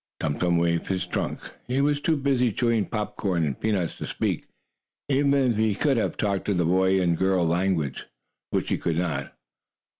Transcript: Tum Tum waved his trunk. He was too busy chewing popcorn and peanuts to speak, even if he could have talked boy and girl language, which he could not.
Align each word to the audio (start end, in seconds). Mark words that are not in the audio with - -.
Tum 0.19 0.39
Tum 0.39 0.57
waved 0.57 0.87
his 0.87 1.05
trunk. 1.05 1.41
He 1.67 1.79
was 1.79 2.01
too 2.01 2.17
busy 2.17 2.51
chewing 2.51 2.87
popcorn 2.87 3.43
and 3.45 3.59
peanuts 3.59 3.97
to 3.99 4.07
speak, 4.07 4.47
even 5.07 5.31
if 5.51 5.57
he 5.57 5.75
could 5.75 5.97
have 5.97 6.17
talked 6.17 6.45
boy 6.57 6.99
and 6.99 7.15
girl 7.15 7.45
language, 7.45 8.07
which 8.49 8.69
he 8.69 8.79
could 8.79 8.97
not. 8.97 9.37